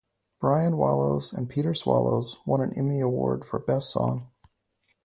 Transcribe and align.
"Brian 0.39 0.77
Wallows 0.77 1.31
and 1.31 1.47
Peter's 1.47 1.81
Swallows" 1.81 2.39
won 2.47 2.59
an 2.59 2.73
Emmy 2.75 3.01
Award 3.01 3.45
for 3.45 3.59
Best 3.59 3.91
Song. 3.91 4.31